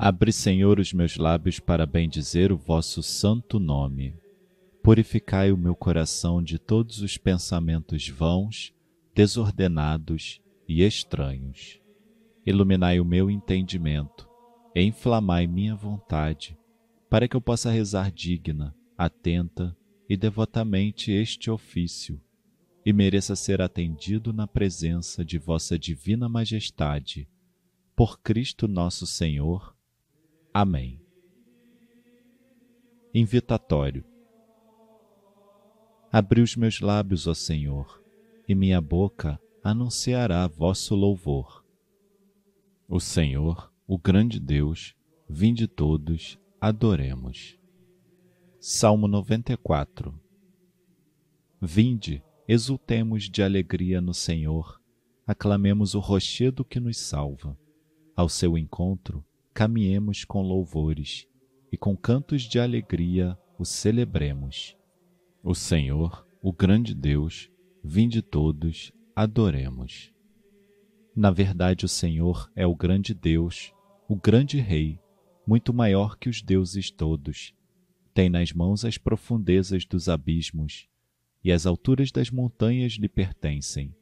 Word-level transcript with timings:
Abre, 0.00 0.30
Senhor, 0.30 0.78
os 0.78 0.92
meus 0.92 1.16
lábios 1.16 1.58
para 1.58 1.84
bendizer 1.84 2.52
o 2.52 2.56
vosso 2.56 3.02
santo 3.02 3.58
nome. 3.58 4.14
Purificai 4.80 5.50
o 5.50 5.56
meu 5.56 5.74
coração 5.74 6.40
de 6.40 6.56
todos 6.56 7.00
os 7.00 7.16
pensamentos 7.16 8.08
vãos, 8.08 8.72
desordenados 9.12 10.40
e 10.68 10.84
estranhos. 10.84 11.80
Iluminai 12.46 13.00
o 13.00 13.04
meu 13.04 13.28
entendimento 13.28 14.28
e 14.72 14.82
inflamai 14.82 15.48
minha 15.48 15.74
vontade, 15.74 16.56
para 17.10 17.26
que 17.26 17.34
eu 17.34 17.40
possa 17.40 17.68
rezar 17.68 18.12
digna, 18.12 18.72
atenta 18.96 19.76
e 20.08 20.16
devotamente 20.16 21.10
este 21.10 21.50
ofício, 21.50 22.20
e 22.86 22.92
mereça 22.92 23.34
ser 23.34 23.60
atendido 23.60 24.32
na 24.32 24.46
presença 24.46 25.24
de 25.24 25.38
vossa 25.38 25.76
divina 25.76 26.28
majestade. 26.28 27.28
Por 27.96 28.20
Cristo 28.20 28.68
nosso 28.68 29.04
Senhor. 29.04 29.76
Amém. 30.52 31.00
Invitatório. 33.14 34.04
Abri 36.10 36.40
os 36.40 36.56
meus 36.56 36.80
lábios, 36.80 37.26
ó 37.26 37.34
Senhor, 37.34 38.02
e 38.48 38.54
minha 38.54 38.80
boca 38.80 39.40
anunciará 39.62 40.46
vosso 40.46 40.94
louvor. 40.94 41.64
O 42.88 42.98
Senhor, 42.98 43.72
o 43.86 43.98
grande 43.98 44.40
Deus, 44.40 44.94
vinde 45.28 45.68
todos, 45.68 46.38
adoremos. 46.60 47.58
Salmo 48.58 49.06
94 49.06 50.18
Vinde, 51.60 52.22
exultemos 52.46 53.28
de 53.28 53.42
alegria 53.42 54.00
no 54.00 54.14
Senhor, 54.14 54.80
aclamemos 55.26 55.94
o 55.94 56.00
rochedo 56.00 56.64
que 56.64 56.80
nos 56.80 56.96
salva. 56.96 57.58
Ao 58.16 58.28
seu 58.28 58.56
encontro, 58.56 59.24
caminhemos 59.58 60.24
com 60.24 60.40
louvores 60.40 61.26
e 61.72 61.76
com 61.76 61.96
cantos 61.96 62.42
de 62.42 62.60
alegria 62.60 63.36
o 63.58 63.64
celebremos. 63.64 64.76
O 65.42 65.52
Senhor, 65.52 66.24
o 66.40 66.52
grande 66.52 66.94
Deus, 66.94 67.50
vinde 67.82 68.22
todos, 68.22 68.92
adoremos. 69.16 70.12
Na 71.12 71.32
verdade, 71.32 71.84
o 71.84 71.88
Senhor 71.88 72.48
é 72.54 72.64
o 72.68 72.76
grande 72.76 73.12
Deus, 73.12 73.74
o 74.08 74.14
grande 74.14 74.60
Rei, 74.60 75.00
muito 75.44 75.74
maior 75.74 76.16
que 76.16 76.28
os 76.28 76.40
deuses 76.40 76.88
todos. 76.88 77.52
Tem 78.14 78.28
nas 78.28 78.52
mãos 78.52 78.84
as 78.84 78.96
profundezas 78.96 79.84
dos 79.84 80.08
abismos, 80.08 80.86
e 81.42 81.50
as 81.50 81.66
alturas 81.66 82.12
das 82.12 82.30
montanhas 82.30 82.92
lhe 82.92 83.08
pertencem. 83.08 83.92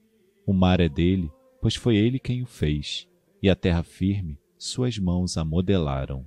O 0.46 0.52
mar 0.52 0.80
é 0.80 0.88
dele, 0.90 1.32
pois 1.62 1.74
foi 1.74 1.96
ele 1.96 2.18
quem 2.18 2.42
o 2.42 2.46
fez, 2.46 3.08
e 3.42 3.48
a 3.48 3.56
terra 3.56 3.82
firme 3.82 4.38
suas 4.58 4.98
mãos 4.98 5.36
a 5.36 5.44
modelaram. 5.44 6.24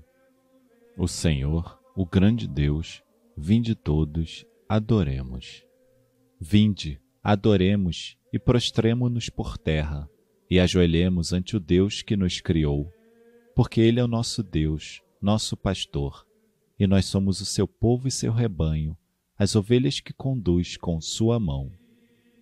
O 0.98 1.08
Senhor, 1.08 1.80
o 1.96 2.06
grande 2.06 2.48
Deus, 2.48 3.02
vinde 3.36 3.76
todos, 3.76 4.46
adoremos. 4.68 5.64
Vinde, 6.40 7.02
adoremos 7.24 8.18
e 8.32 8.40
prostremo-nos 8.40 9.30
por 9.30 9.58
terra 9.58 10.10
e 10.50 10.60
ajoelhemos 10.60 11.32
ante 11.32 11.56
o 11.56 11.60
Deus 11.60 12.02
que 12.02 12.18
nos 12.18 12.42
criou, 12.42 12.92
porque 13.56 13.82
Ele 13.82 14.00
é 14.00 14.04
o 14.04 14.08
nosso 14.08 14.42
Deus, 14.42 15.02
nosso 15.22 15.56
pastor, 15.56 16.26
e 16.80 16.88
nós 16.88 17.06
somos 17.06 17.42
o 17.42 17.46
seu 17.46 17.68
povo 17.68 18.08
e 18.08 18.12
seu 18.12 18.32
rebanho, 18.32 18.98
as 19.38 19.56
ovelhas 19.56 20.00
que 20.00 20.14
conduz 20.14 20.76
com 20.76 21.00
sua 21.00 21.40
mão. 21.40 21.72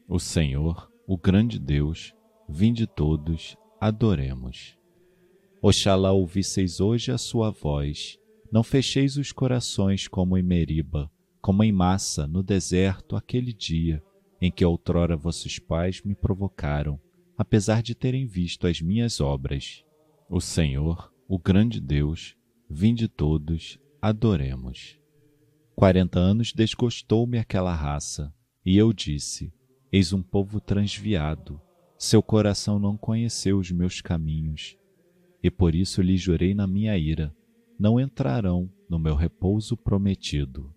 O 0.08 0.20
Senhor, 0.20 0.92
o 1.06 1.18
grande 1.18 1.60
Deus, 1.60 2.14
vinde 2.48 2.88
todos, 2.88 3.58
adoremos. 3.80 4.78
Oxalá 5.70 6.14
ouvisseis 6.14 6.80
hoje 6.80 7.12
a 7.12 7.18
sua 7.18 7.52
voz, 7.52 8.18
não 8.50 8.64
fecheis 8.64 9.18
os 9.18 9.34
corações 9.34 10.08
como 10.08 10.38
em 10.38 10.42
Meriba, 10.42 11.12
como 11.42 11.62
em 11.62 11.73
massa 11.73 12.26
no 12.26 12.42
deserto 12.42 13.17
aquele 13.17 13.52
dia 13.52 14.02
em 14.39 14.50
que 14.50 14.64
outrora 14.64 15.17
vossos 15.17 15.60
pais 15.60 16.02
me 16.02 16.16
provocaram, 16.16 16.98
apesar 17.38 17.83
de 17.83 17.94
terem 17.94 18.26
visto 18.26 18.66
as 18.66 18.80
minhas 18.80 19.20
obras. 19.20 19.83
O 20.30 20.39
Senhor, 20.39 21.11
o 21.28 21.38
grande 21.38 21.82
Deus, 21.82 22.34
vinde 22.70 23.10
todos, 23.10 23.78
adoremos. 24.02 24.98
Quarenta 25.76 26.17
anos 26.17 26.54
desgostou-me 26.54 27.38
aquela 27.38 27.76
raça, 27.76 28.34
e 28.66 28.78
eu 28.78 28.94
disse: 28.94 29.52
Eis 29.92 30.14
um 30.14 30.23
povo 30.23 30.61
transviado, 30.61 31.60
seu 31.99 32.23
coração 32.23 32.80
não 32.80 32.95
conheceu 32.95 33.58
os 33.58 33.70
meus 33.70 33.99
caminhos 33.99 34.78
e 35.42 35.52
por 35.52 35.75
isso 35.75 36.02
lhe 36.02 36.17
jurei 36.17 36.53
na 36.53 36.67
minha 36.67 36.98
ira: 36.98 37.36
não 37.80 37.99
entrarão 37.99 38.71
no 38.89 38.98
meu 38.98 39.15
repouso 39.15 39.77
prometido. 39.77 40.73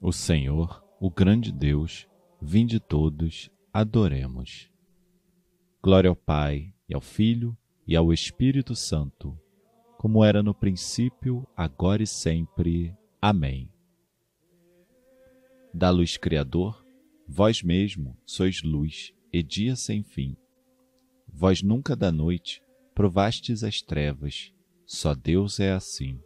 O 0.00 0.12
Senhor, 0.12 0.84
o 1.00 1.10
grande 1.10 1.50
Deus, 1.52 2.06
vinde 2.40 2.78
todos, 2.78 3.50
adoremos. 3.72 4.70
Glória 5.82 6.08
ao 6.08 6.16
Pai, 6.16 6.72
e 6.88 6.94
ao 6.94 7.00
Filho, 7.00 7.56
e 7.86 7.96
ao 7.96 8.12
Espírito 8.12 8.74
Santo, 8.74 9.38
como 9.98 10.24
era 10.24 10.42
no 10.42 10.54
princípio, 10.54 11.46
agora 11.56 12.02
e 12.02 12.06
sempre. 12.06 12.94
Amém. 13.20 13.70
Da 15.74 15.90
luz 15.90 16.16
Criador, 16.16 16.84
vós 17.26 17.62
mesmo 17.62 18.16
sois 18.24 18.62
luz 18.62 19.12
e 19.32 19.42
dia 19.42 19.74
sem 19.74 20.02
fim. 20.02 20.36
Vós 21.26 21.62
nunca 21.62 21.94
da 21.94 22.10
noite 22.10 22.62
provastes 22.98 23.62
as 23.62 23.80
trevas, 23.80 24.52
só 24.84 25.14
Deus 25.14 25.60
é 25.60 25.70
assim. 25.70 26.20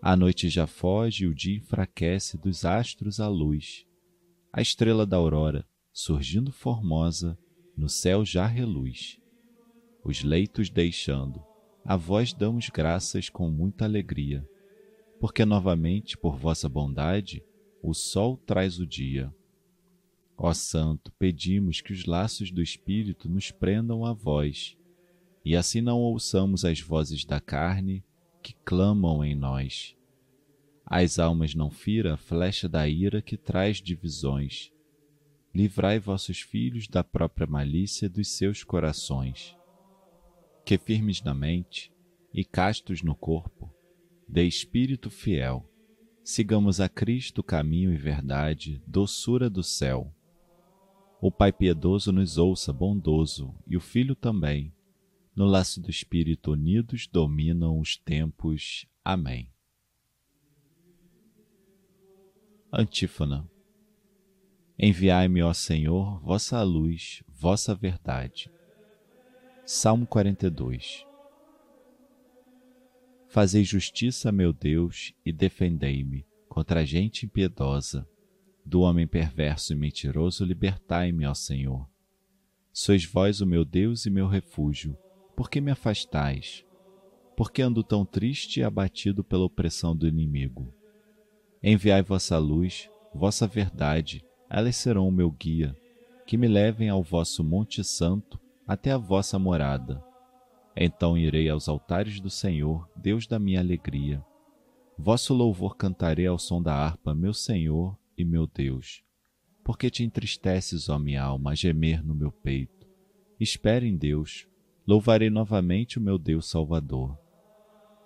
A 0.00 0.16
noite 0.16 0.48
já 0.48 0.66
foge 0.66 1.24
e 1.24 1.28
o 1.28 1.34
dia 1.34 1.58
enfraquece 1.58 2.38
dos 2.38 2.64
astros 2.64 3.20
a 3.20 3.28
luz. 3.28 3.84
A 4.50 4.62
estrela 4.62 5.04
da 5.04 5.18
aurora, 5.18 5.68
surgindo 5.92 6.50
formosa, 6.50 7.38
no 7.76 7.90
céu 7.90 8.24
já 8.24 8.46
reluz. 8.46 9.18
Os 10.02 10.22
leitos 10.22 10.70
deixando, 10.70 11.44
a 11.84 11.94
vós 11.94 12.32
damos 12.32 12.70
graças 12.70 13.28
com 13.28 13.50
muita 13.50 13.84
alegria, 13.84 14.48
porque 15.20 15.44
novamente, 15.44 16.16
por 16.16 16.38
vossa 16.38 16.70
bondade, 16.70 17.44
o 17.82 17.92
sol 17.92 18.38
traz 18.38 18.78
o 18.78 18.86
dia. 18.86 19.30
Ó 20.38 20.54
Santo, 20.54 21.12
pedimos 21.18 21.82
que 21.82 21.92
os 21.92 22.06
laços 22.06 22.50
do 22.50 22.62
Espírito 22.62 23.28
nos 23.28 23.50
prendam 23.50 24.06
a 24.06 24.14
vós 24.14 24.74
e 25.44 25.56
assim 25.56 25.80
não 25.80 25.98
ouçamos 25.98 26.64
as 26.64 26.80
vozes 26.80 27.24
da 27.24 27.40
carne 27.40 28.04
que 28.42 28.54
clamam 28.64 29.24
em 29.24 29.34
nós. 29.34 29.96
As 30.84 31.18
almas 31.18 31.54
não 31.54 31.70
fira 31.70 32.14
a 32.14 32.16
flecha 32.16 32.68
da 32.68 32.88
ira 32.88 33.22
que 33.22 33.36
traz 33.36 33.78
divisões. 33.78 34.70
Livrai 35.54 35.98
vossos 35.98 36.40
filhos 36.40 36.88
da 36.88 37.02
própria 37.02 37.46
malícia 37.46 38.08
dos 38.08 38.28
seus 38.28 38.62
corações. 38.62 39.56
Que 40.64 40.78
firmes 40.78 41.22
na 41.22 41.34
mente 41.34 41.92
e 42.32 42.44
castos 42.44 43.02
no 43.02 43.14
corpo, 43.14 43.72
de 44.28 44.46
espírito 44.46 45.10
fiel, 45.10 45.68
sigamos 46.24 46.80
a 46.80 46.88
Cristo 46.88 47.42
caminho 47.42 47.92
e 47.92 47.96
verdade, 47.96 48.82
doçura 48.86 49.50
do 49.50 49.62
céu. 49.62 50.14
O 51.20 51.30
Pai 51.30 51.52
piedoso 51.52 52.12
nos 52.12 52.38
ouça 52.38 52.72
bondoso 52.72 53.54
e 53.66 53.76
o 53.76 53.80
Filho 53.80 54.14
também 54.14 54.72
no 55.34 55.46
laço 55.46 55.80
do 55.80 55.90
Espírito 55.90 56.52
unidos 56.52 57.06
dominam 57.06 57.78
os 57.78 57.96
tempos. 57.96 58.86
Amém. 59.04 59.50
Antífona. 62.70 63.48
Enviai-me, 64.78 65.42
ó 65.42 65.52
Senhor, 65.52 66.20
vossa 66.20 66.62
luz, 66.62 67.22
vossa 67.28 67.74
verdade. 67.74 68.50
Salmo 69.64 70.06
42. 70.06 71.06
Fazei 73.28 73.64
justiça, 73.64 74.30
meu 74.30 74.52
Deus, 74.52 75.14
e 75.24 75.32
defendei-me 75.32 76.26
contra 76.48 76.80
a 76.80 76.84
gente 76.84 77.24
impiedosa. 77.24 78.06
Do 78.64 78.82
homem 78.82 79.06
perverso 79.06 79.72
e 79.72 79.76
mentiroso, 79.76 80.44
libertai-me, 80.44 81.26
ó 81.26 81.34
Senhor. 81.34 81.88
Sois 82.72 83.04
vós 83.04 83.40
o 83.40 83.46
meu 83.46 83.64
Deus 83.64 84.06
e 84.06 84.10
meu 84.10 84.28
refúgio 84.28 84.96
por 85.34 85.50
que 85.50 85.60
me 85.60 85.70
afastais? 85.70 86.64
Por 87.36 87.50
que 87.50 87.62
ando 87.62 87.82
tão 87.82 88.04
triste 88.04 88.60
e 88.60 88.62
abatido 88.62 89.24
pela 89.24 89.44
opressão 89.44 89.96
do 89.96 90.06
inimigo? 90.06 90.72
Enviai 91.62 92.02
vossa 92.02 92.38
luz, 92.38 92.90
vossa 93.14 93.46
verdade, 93.46 94.24
elas 94.48 94.76
serão 94.76 95.08
o 95.08 95.12
meu 95.12 95.30
guia, 95.30 95.74
que 96.26 96.36
me 96.36 96.46
levem 96.46 96.88
ao 96.88 97.02
vosso 97.02 97.42
Monte 97.42 97.82
Santo, 97.82 98.38
até 98.66 98.92
a 98.92 98.98
vossa 98.98 99.38
morada. 99.38 100.04
Então 100.76 101.16
irei 101.16 101.48
aos 101.48 101.68
altares 101.68 102.20
do 102.20 102.30
Senhor, 102.30 102.88
Deus 102.96 103.26
da 103.26 103.38
minha 103.38 103.60
alegria. 103.60 104.24
Vosso 104.98 105.34
louvor 105.34 105.76
cantarei 105.76 106.26
ao 106.26 106.38
som 106.38 106.62
da 106.62 106.74
harpa, 106.74 107.14
meu 107.14 107.34
Senhor 107.34 107.96
e 108.16 108.24
meu 108.24 108.46
Deus. 108.46 109.02
Porque 109.64 109.90
te 109.90 110.04
entristeces, 110.04 110.88
ó 110.88 110.98
minha 110.98 111.22
alma, 111.22 111.52
a 111.52 111.54
gemer 111.54 112.04
no 112.04 112.14
meu 112.14 112.30
peito. 112.30 112.86
Espere 113.38 113.86
em 113.86 113.96
Deus, 113.96 114.46
louvarei 114.86 115.30
novamente 115.30 115.98
o 115.98 116.00
meu 116.00 116.18
Deus 116.18 116.48
Salvador. 116.48 117.18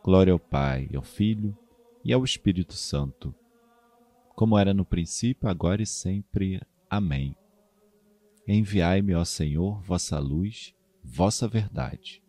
Glória 0.02 0.32
ao 0.32 0.38
Pai, 0.38 0.88
ao 0.94 1.02
Filho 1.02 1.56
e 2.04 2.12
ao 2.12 2.24
Espírito 2.24 2.74
Santo, 2.74 3.34
como 4.34 4.58
era 4.58 4.72
no 4.74 4.84
princípio, 4.84 5.48
agora 5.48 5.82
e 5.82 5.86
sempre. 5.86 6.60
Amém. 6.88 7.34
Enviai-me, 8.46 9.14
ó 9.14 9.24
Senhor, 9.24 9.80
vossa 9.82 10.18
luz, 10.18 10.74
vossa 11.02 11.48
verdade. 11.48 12.22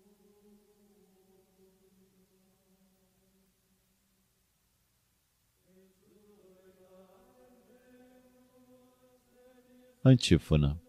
Antífona. 10.04 10.82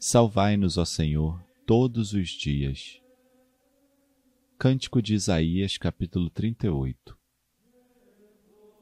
Salvai-nos, 0.00 0.76
ó 0.76 0.84
Senhor, 0.84 1.40
todos 1.66 2.12
os 2.12 2.30
dias. 2.30 3.00
Cântico 4.58 5.00
de 5.00 5.14
Isaías, 5.14 5.78
capítulo 5.78 6.28
38. 6.28 7.16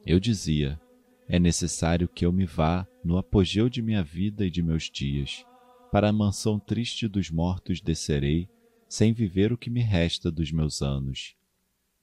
Eu 0.06 0.18
dizia: 0.18 0.80
é 1.28 1.38
necessário 1.38 2.08
que 2.08 2.24
eu 2.24 2.32
me 2.32 2.46
vá 2.46 2.86
no 3.04 3.18
apogeu 3.18 3.68
de 3.68 3.82
minha 3.82 4.02
vida 4.02 4.46
e 4.46 4.50
de 4.50 4.62
meus 4.62 4.84
dias. 4.84 5.44
Para 5.92 6.08
a 6.08 6.12
mansão 6.12 6.58
triste 6.58 7.06
dos 7.06 7.30
mortos 7.30 7.80
descerei, 7.82 8.48
sem 8.88 9.12
viver 9.12 9.52
o 9.52 9.58
que 9.58 9.68
me 9.68 9.80
resta 9.80 10.30
dos 10.30 10.50
meus 10.50 10.80
anos. 10.80 11.36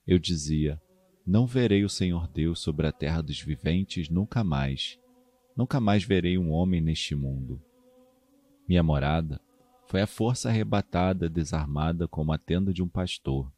Eu 0.06 0.18
dizia: 0.18 0.80
Não 1.26 1.44
verei 1.44 1.84
o 1.84 1.88
Senhor 1.88 2.28
Deus 2.28 2.60
sobre 2.60 2.86
a 2.86 2.92
terra 2.92 3.20
dos 3.20 3.40
viventes 3.40 4.08
nunca 4.08 4.44
mais. 4.44 4.96
Nunca 5.56 5.80
mais 5.80 6.04
verei 6.04 6.38
um 6.38 6.52
homem 6.52 6.80
neste 6.80 7.16
mundo. 7.16 7.60
Minha 8.68 8.82
morada 8.82 9.40
foi 9.88 10.02
a 10.02 10.06
força 10.06 10.50
arrebatada, 10.50 11.30
desarmada 11.30 12.06
como 12.06 12.30
a 12.30 12.38
tenda 12.38 12.74
de 12.74 12.82
um 12.82 12.88
pastor. 12.88 13.50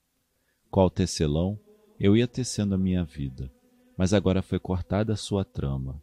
Qual 0.71 0.89
tecelão, 0.89 1.59
eu 1.99 2.17
ia 2.17 2.29
tecendo 2.29 2.77
a 2.77 2.79
minha 2.79 3.05
vida, 3.05 3.53
mas 3.99 4.15
agora 4.15 4.41
foi 4.41 4.61
cortada 4.61 5.13
a 5.13 5.17
sua 5.17 5.45
trama. 5.45 6.01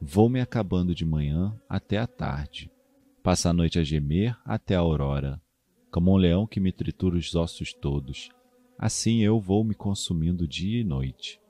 Vou 0.00 0.28
me 0.28 0.40
acabando 0.40 0.94
de 0.94 1.04
manhã 1.04 1.60
até 1.68 1.98
a 1.98 2.06
tarde. 2.06 2.70
Passa 3.24 3.50
a 3.50 3.52
noite 3.52 3.78
a 3.78 3.82
gemer 3.82 4.38
até 4.44 4.76
a 4.76 4.78
aurora, 4.78 5.42
como 5.90 6.12
um 6.12 6.16
leão 6.16 6.46
que 6.46 6.60
me 6.60 6.70
tritura 6.70 7.16
os 7.16 7.34
ossos 7.34 7.74
todos. 7.74 8.30
Assim 8.78 9.18
eu 9.18 9.40
vou 9.40 9.64
me 9.64 9.74
consumindo 9.74 10.46
dia 10.46 10.80
e 10.80 10.84
noite. 10.84 11.40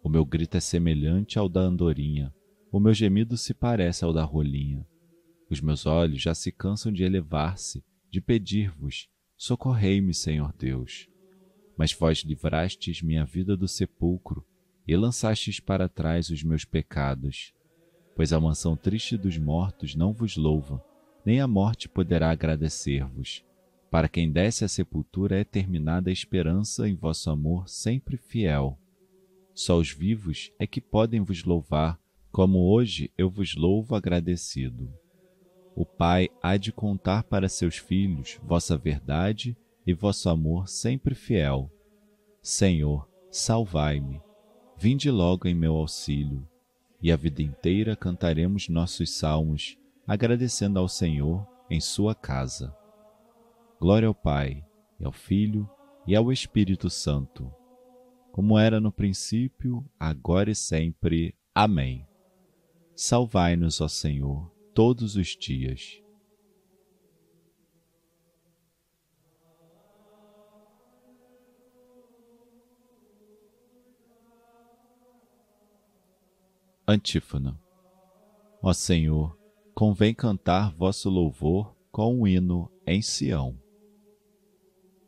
O 0.00 0.08
meu 0.08 0.24
grito 0.24 0.56
é 0.56 0.60
semelhante 0.60 1.40
ao 1.40 1.48
da 1.48 1.60
andorinha, 1.60 2.32
o 2.70 2.78
meu 2.78 2.94
gemido 2.94 3.36
se 3.36 3.52
parece 3.52 4.04
ao 4.04 4.12
da 4.12 4.22
rolinha. 4.22 4.86
Os 5.52 5.60
meus 5.60 5.84
olhos 5.84 6.22
já 6.22 6.34
se 6.34 6.50
cansam 6.50 6.90
de 6.90 7.04
elevar-se, 7.04 7.84
de 8.10 8.22
pedir-vos: 8.22 9.10
socorrei-me, 9.36 10.14
Senhor 10.14 10.50
Deus. 10.58 11.10
Mas 11.76 11.92
vós 11.92 12.20
livrastes 12.20 13.02
minha 13.02 13.26
vida 13.26 13.54
do 13.54 13.68
sepulcro 13.68 14.42
e 14.88 14.96
lançastes 14.96 15.60
para 15.60 15.90
trás 15.90 16.30
os 16.30 16.42
meus 16.42 16.64
pecados. 16.64 17.52
Pois 18.16 18.32
a 18.32 18.40
mansão 18.40 18.74
triste 18.74 19.14
dos 19.18 19.36
mortos 19.36 19.94
não 19.94 20.14
vos 20.14 20.38
louva, 20.38 20.82
nem 21.22 21.38
a 21.38 21.46
morte 21.46 21.86
poderá 21.86 22.30
agradecer-vos. 22.30 23.44
Para 23.90 24.08
quem 24.08 24.32
desce 24.32 24.64
à 24.64 24.68
sepultura 24.68 25.38
é 25.38 25.44
terminada 25.44 26.08
a 26.08 26.14
esperança 26.14 26.88
em 26.88 26.94
vosso 26.94 27.28
amor 27.28 27.68
sempre 27.68 28.16
fiel. 28.16 28.78
Só 29.52 29.76
os 29.76 29.90
vivos 29.90 30.50
é 30.58 30.66
que 30.66 30.80
podem 30.80 31.20
vos 31.20 31.44
louvar, 31.44 32.00
como 32.30 32.72
hoje 32.72 33.12
eu 33.18 33.28
vos 33.28 33.54
louvo 33.54 33.94
agradecido. 33.94 35.01
O 35.74 35.86
Pai 35.86 36.28
há 36.42 36.56
de 36.56 36.72
contar 36.72 37.24
para 37.24 37.48
seus 37.48 37.76
filhos 37.76 38.38
vossa 38.42 38.76
verdade 38.76 39.56
e 39.86 39.94
vosso 39.94 40.28
amor 40.28 40.68
sempre 40.68 41.14
fiel. 41.14 41.70
Senhor, 42.42 43.08
salvai-me. 43.30 44.20
Vinde 44.76 45.10
logo 45.10 45.48
em 45.48 45.54
meu 45.54 45.74
auxílio, 45.74 46.46
e 47.00 47.10
a 47.10 47.16
vida 47.16 47.42
inteira 47.42 47.96
cantaremos 47.96 48.68
nossos 48.68 49.10
salmos, 49.10 49.78
agradecendo 50.06 50.78
ao 50.78 50.88
Senhor 50.88 51.46
em 51.70 51.80
sua 51.80 52.14
casa. 52.14 52.76
Glória 53.80 54.08
ao 54.08 54.14
Pai, 54.14 54.64
e 55.00 55.04
ao 55.04 55.12
Filho, 55.12 55.68
e 56.06 56.14
ao 56.14 56.32
Espírito 56.32 56.90
Santo, 56.90 57.52
como 58.32 58.58
era 58.58 58.80
no 58.80 58.90
princípio, 58.90 59.84
agora 59.98 60.50
e 60.50 60.54
sempre. 60.54 61.34
Amém. 61.54 62.06
Salvai-nos, 62.96 63.80
ó 63.80 63.88
Senhor, 63.88 64.51
todos 64.74 65.16
os 65.16 65.28
dias. 65.36 66.00
Antífona. 76.86 77.58
Ó 78.62 78.72
Senhor, 78.72 79.38
convém 79.74 80.14
cantar 80.14 80.74
vosso 80.74 81.08
louvor 81.08 81.76
com 81.90 82.20
um 82.20 82.26
hino 82.26 82.70
em 82.86 83.00
Sião. 83.00 83.58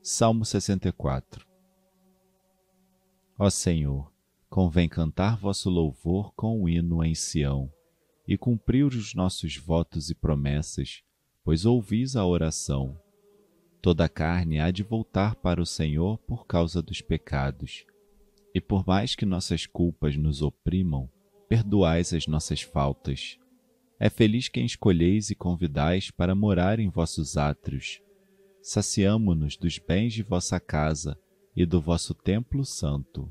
Salmo 0.02 0.44
64 0.44 1.46
Ó 3.38 3.50
Senhor, 3.50 4.12
convém 4.48 4.88
cantar 4.88 5.36
vosso 5.36 5.68
louvor 5.68 6.32
com 6.34 6.62
um 6.62 6.68
hino 6.68 7.02
em 7.02 7.14
Sião 7.14 7.72
e 8.26 8.36
cumprir 8.36 8.86
os 8.86 9.14
nossos 9.14 9.56
votos 9.56 10.10
e 10.10 10.14
promessas, 10.14 11.02
pois 11.44 11.66
ouvis 11.66 12.16
a 12.16 12.24
oração. 12.24 12.98
Toda 13.82 14.06
a 14.06 14.08
carne 14.08 14.58
há 14.58 14.70
de 14.70 14.82
voltar 14.82 15.34
para 15.36 15.60
o 15.60 15.66
Senhor 15.66 16.16
por 16.18 16.46
causa 16.46 16.80
dos 16.80 17.02
pecados. 17.02 17.84
E 18.54 18.60
por 18.60 18.86
mais 18.86 19.14
que 19.14 19.26
nossas 19.26 19.66
culpas 19.66 20.16
nos 20.16 20.40
oprimam, 20.40 21.10
perdoais 21.48 22.14
as 22.14 22.26
nossas 22.26 22.62
faltas. 22.62 23.38
É 24.00 24.08
feliz 24.08 24.48
quem 24.48 24.64
escolheis 24.64 25.30
e 25.30 25.34
convidais 25.34 26.10
para 26.10 26.34
morar 26.34 26.78
em 26.80 26.88
vossos 26.88 27.36
átrios. 27.36 28.00
Saciamo-nos 28.62 29.56
dos 29.56 29.78
bens 29.78 30.14
de 30.14 30.22
vossa 30.22 30.58
casa 30.58 31.18
e 31.54 31.66
do 31.66 31.80
vosso 31.80 32.14
templo 32.14 32.64
santo. 32.64 33.30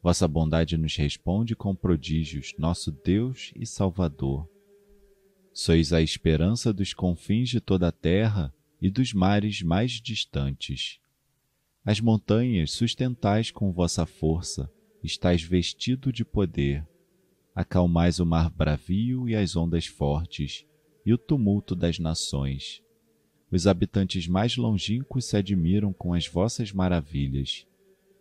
Vossa 0.00 0.28
bondade 0.28 0.76
nos 0.76 0.94
responde 0.96 1.56
com 1.56 1.74
prodígios, 1.74 2.54
nosso 2.56 2.92
Deus 2.92 3.52
e 3.56 3.66
Salvador. 3.66 4.48
Sois 5.52 5.92
a 5.92 6.00
esperança 6.00 6.72
dos 6.72 6.94
confins 6.94 7.48
de 7.48 7.60
toda 7.60 7.88
a 7.88 7.92
terra 7.92 8.54
e 8.80 8.88
dos 8.88 9.12
mares 9.12 9.60
mais 9.60 9.92
distantes. 9.92 11.00
As 11.84 12.00
montanhas 12.00 12.70
sustentais 12.70 13.50
com 13.50 13.72
vossa 13.72 14.06
força, 14.06 14.70
estais 15.02 15.42
vestido 15.42 16.12
de 16.12 16.24
poder. 16.24 16.86
Acalmais 17.52 18.20
o 18.20 18.26
mar 18.26 18.50
bravio 18.50 19.28
e 19.28 19.34
as 19.34 19.56
ondas 19.56 19.86
fortes, 19.86 20.64
e 21.04 21.12
o 21.12 21.18
tumulto 21.18 21.74
das 21.74 21.98
nações. 21.98 22.80
Os 23.50 23.66
habitantes 23.66 24.28
mais 24.28 24.56
longínquos 24.56 25.24
se 25.24 25.36
admiram 25.36 25.92
com 25.92 26.14
as 26.14 26.28
vossas 26.28 26.70
maravilhas 26.70 27.67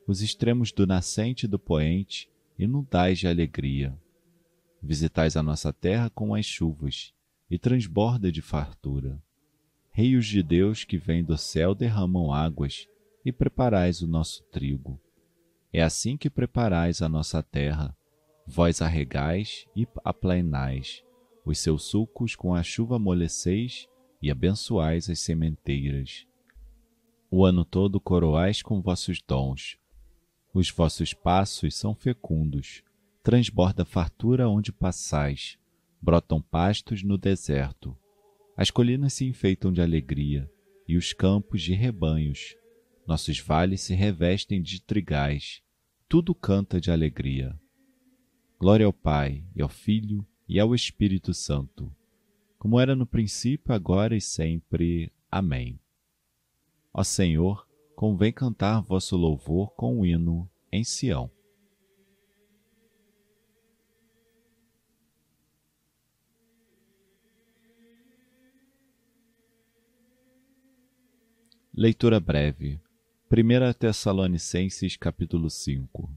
os 0.08 0.22
extremos 0.22 0.72
do 0.72 0.88
nascente 0.88 1.46
e 1.46 1.48
do 1.50 1.60
poente, 1.60 2.30
inundais 2.58 3.20
de 3.20 3.28
alegria. 3.28 3.94
Visitais 4.82 5.36
a 5.36 5.44
nossa 5.44 5.74
terra 5.74 6.10
com 6.10 6.34
as 6.34 6.46
chuvas, 6.46 7.14
e 7.52 7.60
transborda 7.60 8.32
de 8.32 8.42
fartura. 8.42 9.22
Rios 9.92 10.26
de 10.26 10.42
Deus 10.42 10.84
que 10.86 10.98
vêm 10.98 11.24
do 11.24 11.38
céu 11.38 11.76
derramam 11.76 12.32
águas, 12.32 12.88
e 13.26 13.32
preparais 13.32 14.02
o 14.02 14.08
nosso 14.08 14.44
trigo. 14.46 14.98
É 15.74 15.82
assim 15.82 16.16
que 16.16 16.30
preparais 16.30 17.02
a 17.02 17.10
nossa 17.10 17.44
terra, 17.44 17.96
vós 18.46 18.82
arregais 18.82 19.68
e 19.76 19.86
aplainais, 20.06 21.04
os 21.44 21.60
seus 21.60 21.84
sulcos 21.84 22.36
com 22.36 22.56
a 22.56 22.64
chuva 22.64 22.96
amoleceis 22.96 23.90
e 24.22 24.32
abençoais 24.32 25.10
as 25.10 25.20
sementeiras. 25.20 26.26
O 27.30 27.44
ano 27.44 27.66
todo 27.66 28.00
coroais 28.00 28.62
com 28.62 28.82
vossos 28.82 29.22
dons, 29.22 29.78
os 30.58 30.72
vossos 30.72 31.14
passos 31.14 31.76
são 31.76 31.94
fecundos, 31.94 32.84
transborda 33.22 33.86
fartura 33.86 34.50
onde 34.50 34.72
passais, 34.72 35.58
brotam 36.02 36.42
pastos 36.42 37.04
no 37.04 37.16
deserto. 37.16 37.96
As 38.56 38.72
colinas 38.72 39.14
se 39.14 39.26
enfeitam 39.26 39.72
de 39.72 39.82
alegria, 39.82 40.52
e 40.88 40.98
os 40.98 41.14
campos 41.14 41.62
de 41.62 41.74
rebanhos. 41.74 42.56
Nossos 43.06 43.40
vales 43.40 43.82
se 43.82 43.94
revestem 43.94 44.60
de 44.60 44.82
trigais, 44.82 45.62
tudo 46.10 46.34
canta 46.34 46.82
de 46.82 46.90
alegria. 46.90 47.56
Glória 48.60 48.86
ao 48.88 48.94
Pai, 48.94 49.44
e 49.56 49.62
ao 49.62 49.70
Filho, 49.70 50.26
e 50.50 50.60
ao 50.60 50.74
Espírito 50.74 51.36
Santo, 51.36 51.94
como 52.58 52.80
era 52.80 52.96
no 52.96 53.06
princípio, 53.06 53.76
agora 53.76 54.16
e 54.16 54.22
sempre. 54.22 55.12
Amém. 55.30 55.80
Ó 56.92 57.04
Senhor, 57.04 57.67
convém 57.98 58.32
cantar 58.32 58.80
vosso 58.80 59.18
louvor 59.18 59.72
com 59.72 59.98
um 59.98 60.06
hino 60.06 60.48
em 60.72 60.84
Sião. 60.84 61.32
Leitura 71.74 72.20
breve 72.20 72.80
1 73.32 73.74
Tessalonicenses 73.74 74.96
capítulo 74.96 75.50
5 75.50 76.08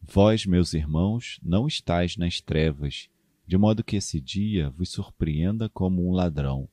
Vós, 0.00 0.46
meus 0.46 0.72
irmãos, 0.72 1.38
não 1.42 1.66
estáis 1.66 2.16
nas 2.16 2.40
trevas, 2.40 3.10
de 3.46 3.58
modo 3.58 3.84
que 3.84 3.96
esse 3.96 4.18
dia 4.18 4.70
vos 4.70 4.88
surpreenda 4.88 5.68
como 5.68 6.08
um 6.08 6.12
ladrão. 6.12 6.70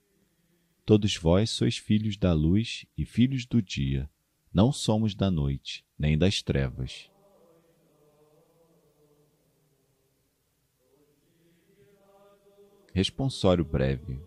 Todos 0.88 1.18
vós 1.18 1.50
sois 1.50 1.78
filhos 1.78 2.16
da 2.16 2.32
luz 2.32 2.86
e 2.98 3.04
filhos 3.04 3.46
do 3.46 3.62
dia, 3.62 4.10
não 4.54 4.72
somos 4.72 5.14
da 5.14 5.30
noite, 5.30 5.86
nem 6.00 6.18
das 6.18 6.42
trevas. 6.42 7.12
Responsório 12.94 13.66
breve. 13.66 14.18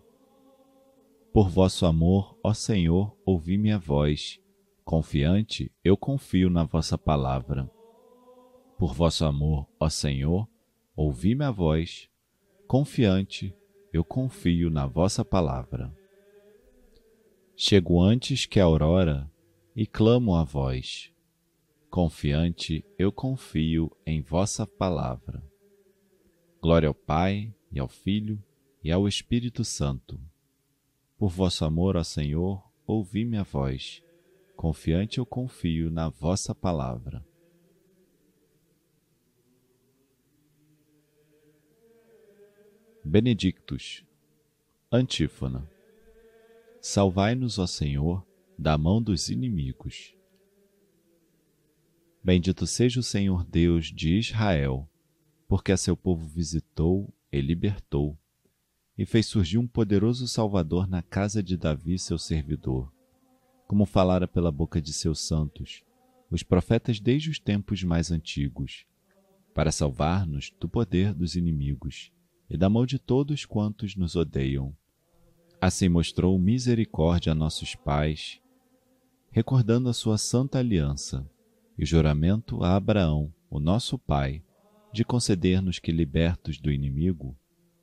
Por 1.33 1.49
vosso 1.49 1.83
amor, 1.87 2.37
ó 2.43 2.53
Senhor, 2.53 3.17
ouvi 3.25 3.57
minha 3.57 3.79
voz. 3.79 4.39
Confiante, 4.85 5.71
eu 5.83 5.97
confio 5.97 6.47
na 6.47 6.63
vossa 6.63 6.95
palavra. 6.95 7.67
Por 8.77 8.93
vosso 8.93 9.25
amor, 9.25 9.67
ó 9.79 9.89
Senhor, 9.89 10.47
ouvi 10.95 11.33
minha 11.33 11.51
voz. 11.51 12.07
Confiante, 12.67 13.51
eu 13.91 14.03
confio 14.03 14.69
na 14.69 14.85
vossa 14.85 15.25
palavra. 15.25 15.99
Chego 17.63 18.01
antes 18.01 18.47
que 18.47 18.59
a 18.59 18.63
aurora 18.63 19.31
e 19.75 19.85
clamo 19.85 20.35
a 20.35 20.43
vós. 20.43 21.13
Confiante, 21.91 22.83
eu 22.97 23.11
confio 23.11 23.95
em 24.03 24.19
vossa 24.19 24.65
palavra. 24.65 25.43
Glória 26.59 26.87
ao 26.87 26.95
Pai, 26.95 27.53
e 27.71 27.79
ao 27.79 27.87
Filho, 27.87 28.43
e 28.83 28.91
ao 28.91 29.07
Espírito 29.07 29.63
Santo 29.63 30.19
por 31.19 31.29
vosso 31.29 31.63
amor, 31.63 31.95
ó 31.95 32.03
Senhor, 32.03 32.67
ouvi 32.87 33.23
minha 33.23 33.43
voz. 33.43 34.01
Confiante 34.55 35.19
eu 35.19 35.25
confio 35.27 35.91
na 35.91 36.09
vossa 36.09 36.55
palavra. 36.55 37.23
Benedictus. 43.05 44.03
Antífona. 44.91 45.69
Salvai-nos, 46.81 47.59
ó 47.59 47.67
Senhor, 47.67 48.25
da 48.57 48.75
mão 48.75 48.99
dos 48.99 49.29
inimigos. 49.29 50.15
Bendito 52.23 52.65
seja 52.65 52.99
o 52.99 53.03
Senhor 53.03 53.45
Deus 53.45 53.85
de 53.85 54.17
Israel, 54.17 54.89
porque 55.47 55.71
a 55.71 55.77
seu 55.77 55.95
povo 55.95 56.25
visitou 56.27 57.13
e 57.31 57.39
libertou 57.39 58.17
e 58.97 59.05
fez 59.05 59.27
surgir 59.27 59.59
um 59.59 59.67
poderoso 59.67 60.27
Salvador 60.27 60.87
na 60.87 61.03
casa 61.03 61.43
de 61.43 61.55
Davi, 61.55 61.99
seu 61.99 62.17
servidor, 62.17 62.91
como 63.67 63.85
falara 63.85 64.27
pela 64.27 64.51
boca 64.51 64.81
de 64.81 64.91
seus 64.91 65.19
santos, 65.19 65.83
os 66.31 66.41
profetas 66.41 66.99
desde 66.99 67.29
os 67.29 67.37
tempos 67.37 67.83
mais 67.83 68.09
antigos, 68.09 68.87
para 69.53 69.71
salvar-nos 69.71 70.51
do 70.59 70.67
poder 70.67 71.13
dos 71.13 71.35
inimigos 71.35 72.11
e 72.49 72.57
da 72.57 72.67
mão 72.71 72.87
de 72.87 72.97
todos 72.97 73.45
quantos 73.45 73.95
nos 73.95 74.15
odeiam. 74.15 74.75
Assim 75.61 75.87
mostrou 75.87 76.39
misericórdia 76.39 77.33
a 77.33 77.35
nossos 77.35 77.75
pais, 77.75 78.41
recordando 79.29 79.89
a 79.89 79.93
sua 79.93 80.17
santa 80.17 80.57
aliança 80.57 81.29
e 81.77 81.83
o 81.83 81.85
juramento 81.85 82.63
a 82.63 82.75
Abraão, 82.75 83.31
o 83.47 83.59
nosso 83.59 83.95
pai, 83.95 84.43
de 84.91 85.05
conceder-nos 85.05 85.77
que, 85.77 85.91
libertos 85.91 86.57
do 86.57 86.71
inimigo, 86.71 87.37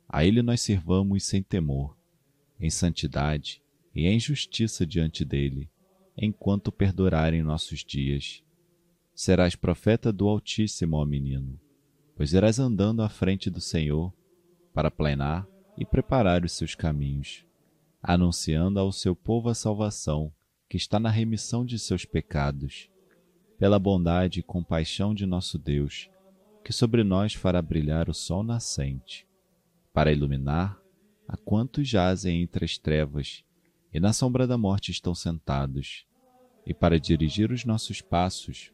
a 0.09 0.25
Ele 0.25 0.41
nós 0.41 0.59
servamos 0.59 1.23
sem 1.23 1.41
temor, 1.41 1.97
em 2.59 2.69
santidade 2.69 3.63
e 3.95 4.07
em 4.07 4.19
justiça 4.19 4.85
diante 4.85 5.23
dele, 5.23 5.69
enquanto 6.17 6.73
perdurarem 6.73 7.41
nossos 7.41 7.85
dias. 7.85 8.43
Serás 9.15 9.55
profeta 9.55 10.11
do 10.11 10.27
Altíssimo, 10.27 10.97
ó 10.97 11.05
menino, 11.05 11.57
pois 12.13 12.33
irás 12.33 12.59
andando 12.59 13.01
à 13.01 13.07
frente 13.07 13.49
do 13.49 13.61
Senhor 13.61 14.13
para 14.73 14.91
plenar 14.91 15.47
e 15.77 15.85
preparar 15.85 16.43
os 16.43 16.51
seus 16.51 16.75
caminhos, 16.75 17.45
anunciando 18.01 18.79
ao 18.79 18.91
seu 18.91 19.15
povo 19.15 19.49
a 19.49 19.53
salvação 19.53 20.31
que 20.69 20.77
está 20.77 20.99
na 20.99 21.09
remissão 21.09 21.65
de 21.65 21.77
seus 21.79 22.05
pecados, 22.05 22.89
pela 23.57 23.79
bondade 23.79 24.39
e 24.39 24.43
compaixão 24.43 25.13
de 25.13 25.25
nosso 25.25 25.57
Deus, 25.57 26.09
que 26.63 26.71
sobre 26.71 27.03
nós 27.03 27.33
fará 27.33 27.61
brilhar 27.61 28.09
o 28.09 28.13
sol 28.13 28.43
nascente 28.43 29.27
para 29.93 30.11
iluminar 30.11 30.79
a 31.27 31.35
quantos 31.35 31.87
jazem 31.87 32.41
entre 32.41 32.65
as 32.65 32.77
trevas 32.77 33.43
e 33.93 33.99
na 33.99 34.13
sombra 34.13 34.45
da 34.45 34.57
morte 34.57 34.91
estão 34.91 35.15
sentados, 35.15 36.05
e 36.65 36.73
para 36.73 36.99
dirigir 36.99 37.51
os 37.51 37.65
nossos 37.65 38.01
passos, 38.01 38.71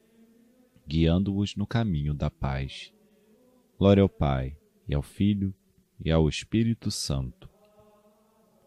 guiando-os 0.86 1.55
no 1.55 1.65
caminho 1.65 2.13
da 2.13 2.29
paz. 2.29 2.94
Glória 3.77 4.03
ao 4.03 4.10
Pai, 4.10 4.58
e 4.88 4.94
ao 4.94 5.01
Filho, 5.01 5.53
e 6.03 6.12
ao 6.12 6.27
Espírito 6.27 6.91
Santo, 6.91 7.50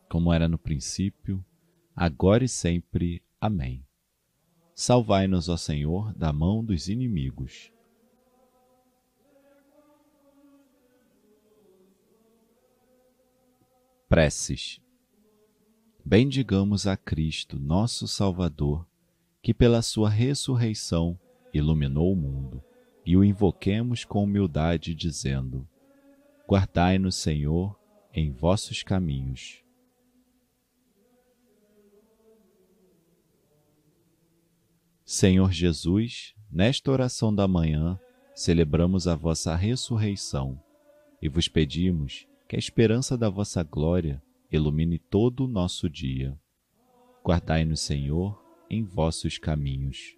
como 0.08 0.32
era 0.32 0.48
no 0.48 0.58
princípio, 0.58 1.44
agora 1.94 2.44
e 2.44 2.48
sempre. 2.48 3.22
Amém. 3.40 3.84
Salvai-nos, 4.74 5.48
ó 5.48 5.56
Senhor, 5.56 6.12
da 6.14 6.32
mão 6.32 6.64
dos 6.64 6.88
inimigos 6.88 7.72
Preces. 14.08 14.80
Bendigamos 16.02 16.86
a 16.86 16.96
Cristo, 16.96 17.58
nosso 17.58 18.08
Salvador, 18.08 18.86
que 19.42 19.52
pela 19.52 19.82
sua 19.82 20.08
ressurreição 20.08 21.20
iluminou 21.52 22.14
o 22.14 22.16
mundo, 22.16 22.64
e 23.04 23.18
o 23.18 23.22
invoquemos 23.22 24.06
com 24.06 24.24
humildade, 24.24 24.94
dizendo: 24.94 25.68
Guardai-nos, 26.48 27.16
Senhor, 27.16 27.78
em 28.10 28.32
vossos 28.32 28.82
caminhos. 28.82 29.62
Senhor 35.10 35.50
Jesus, 35.50 36.34
nesta 36.52 36.90
oração 36.90 37.34
da 37.34 37.48
manhã, 37.48 37.98
celebramos 38.34 39.08
a 39.08 39.16
vossa 39.16 39.56
ressurreição 39.56 40.62
e 41.22 41.30
vos 41.30 41.48
pedimos 41.48 42.28
que 42.46 42.56
a 42.56 42.58
esperança 42.58 43.16
da 43.16 43.30
vossa 43.30 43.62
glória 43.62 44.22
ilumine 44.52 44.98
todo 44.98 45.46
o 45.46 45.48
nosso 45.48 45.88
dia. 45.88 46.38
Guardai-nos, 47.24 47.80
Senhor, 47.80 48.38
em 48.68 48.84
vossos 48.84 49.38
caminhos. 49.38 50.14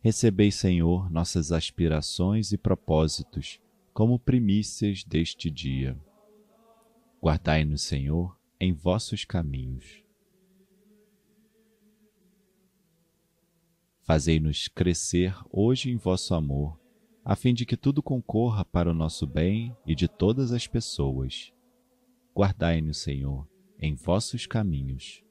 Recebei, 0.00 0.50
Senhor, 0.50 1.08
nossas 1.08 1.52
aspirações 1.52 2.50
e 2.50 2.58
propósitos 2.58 3.60
como 3.94 4.18
primícias 4.18 5.04
deste 5.04 5.48
dia. 5.48 5.96
Guardai-nos, 7.22 7.82
Senhor, 7.82 8.36
em 8.58 8.72
vossos 8.72 9.24
caminhos. 9.24 10.04
Fazei-nos 14.06 14.68
crescer 14.68 15.36
hoje 15.50 15.90
em 15.90 15.96
vosso 15.96 16.32
amor 16.32 16.78
a 17.24 17.34
fim 17.34 17.52
de 17.52 17.66
que 17.66 17.76
tudo 17.76 18.00
concorra 18.00 18.64
para 18.64 18.88
o 18.88 18.94
nosso 18.94 19.26
bem 19.26 19.76
e 19.84 19.96
de 19.96 20.06
todas 20.06 20.52
as 20.52 20.64
pessoas. 20.64 21.52
Guardai-nos, 22.32 22.98
Senhor, 22.98 23.48
em 23.80 23.96
vossos 23.96 24.46
caminhos. 24.46 25.24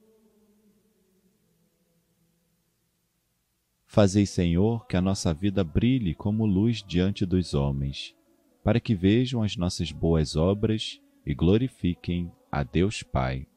Fazei, 3.86 4.26
Senhor, 4.26 4.86
que 4.88 4.98
a 4.98 5.02
nossa 5.02 5.34
vida 5.34 5.64
brilhe 5.64 6.14
como 6.14 6.46
luz 6.46 6.84
diante 6.84 7.26
dos 7.26 7.54
homens, 7.54 8.14
para 8.62 8.82
que 8.82 8.94
vejam 8.94 9.42
as 9.42 9.56
nossas 9.56 9.90
boas 9.90 10.36
obras 10.36 11.00
e 11.26 11.34
glorifiquem 11.34 12.30
a 12.52 12.62
Deus 12.62 13.02
Pai. 13.02 13.48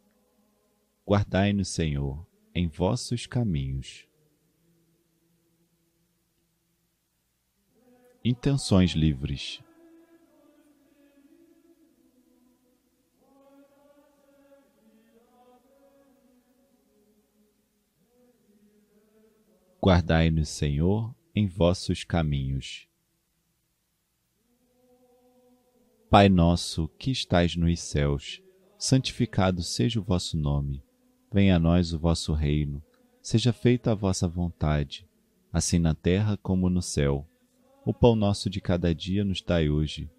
Guardai-nos, 1.05 1.71
Senhor, 1.71 2.25
em 2.55 2.69
vossos 2.69 3.27
caminhos. 3.27 4.08
Intenções 8.25 8.91
livres. 8.91 9.61
Guardai-nos, 19.81 20.49
Senhor, 20.49 21.15
em 21.33 21.47
vossos 21.47 22.03
caminhos. 22.03 22.89
Pai 26.11 26.29
nosso, 26.29 26.89
que 26.99 27.13
estais 27.13 27.55
nos 27.55 27.79
céus, 27.79 28.43
santificado 28.77 29.63
seja 29.63 30.01
o 30.01 30.03
vosso 30.03 30.37
nome. 30.37 30.83
Venha 31.33 31.57
a 31.57 31.59
nós 31.59 31.93
o 31.93 31.99
vosso 31.99 32.33
reino. 32.33 32.83
Seja 33.23 33.53
feita 33.53 33.93
a 33.93 33.95
vossa 33.95 34.27
vontade, 34.27 35.07
assim 35.53 35.79
na 35.79 35.95
terra 35.95 36.37
como 36.37 36.69
no 36.69 36.83
céu. 36.83 37.25
O 37.89 37.95
pão 37.95 38.15
nosso 38.15 38.51
de 38.51 38.61
cada 38.61 38.95
dia 38.95 39.25
nos 39.25 39.41
dai 39.41 39.71
hoje. 39.71 40.11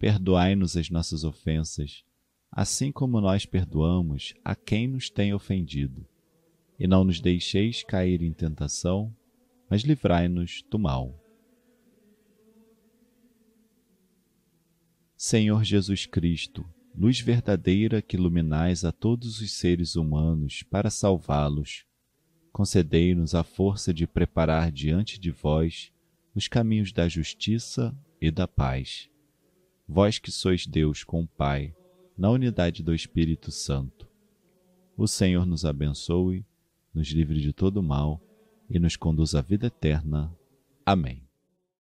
Perdoai-nos 0.00 0.76
as 0.76 0.90
nossas 0.90 1.22
ofensas, 1.22 2.02
assim 2.50 2.90
como 2.90 3.20
nós 3.20 3.46
perdoamos 3.46 4.34
a 4.44 4.56
quem 4.56 4.88
nos 4.88 5.08
tem 5.08 5.32
ofendido. 5.32 6.04
E 6.76 6.88
não 6.88 7.04
nos 7.04 7.20
deixeis 7.20 7.84
cair 7.84 8.20
em 8.20 8.32
tentação, 8.32 9.14
mas 9.70 9.82
livrai-nos 9.82 10.64
do 10.68 10.76
mal. 10.76 11.16
Senhor 15.16 15.62
Jesus 15.62 16.06
Cristo, 16.06 16.68
luz 16.92 17.20
verdadeira 17.20 18.02
que 18.02 18.16
iluminais 18.16 18.84
a 18.84 18.90
todos 18.90 19.40
os 19.40 19.52
seres 19.52 19.94
humanos 19.94 20.64
para 20.64 20.90
salvá-los, 20.90 21.86
concedei-nos 22.52 23.36
a 23.36 23.44
força 23.44 23.94
de 23.94 24.04
preparar 24.04 24.72
diante 24.72 25.20
de 25.20 25.30
vós 25.30 25.93
os 26.34 26.48
caminhos 26.48 26.92
da 26.92 27.08
justiça 27.08 27.96
e 28.20 28.30
da 28.30 28.48
paz. 28.48 29.08
Vós 29.86 30.18
que 30.18 30.32
sois 30.32 30.66
Deus 30.66 31.04
com 31.04 31.22
o 31.22 31.26
Pai, 31.26 31.74
na 32.16 32.30
unidade 32.30 32.82
do 32.82 32.94
Espírito 32.94 33.50
Santo. 33.50 34.08
O 34.96 35.06
Senhor 35.06 35.44
nos 35.46 35.64
abençoe, 35.64 36.44
nos 36.92 37.08
livre 37.08 37.40
de 37.40 37.52
todo 37.52 37.82
mal 37.82 38.20
e 38.70 38.78
nos 38.78 38.96
conduz 38.96 39.34
à 39.34 39.40
vida 39.40 39.66
eterna. 39.66 40.34
Amém. 40.86 41.23